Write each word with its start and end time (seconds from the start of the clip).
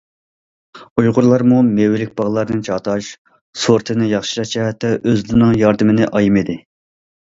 ئۇيغۇرلارمۇ 1.01 1.59
مېۋىلىك 1.67 2.17
باغلارنى 2.23 2.59
چاتاش، 2.71 3.13
سورتىنى 3.67 4.11
ياخشىلاش 4.17 4.59
جەھەتتە 4.59 4.95
ئۆزلىرىنىڭ 5.01 5.57
ياردىمىنى 5.65 6.13
ئايىمىدى. 6.17 6.63